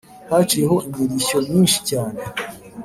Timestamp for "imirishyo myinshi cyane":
0.87-2.19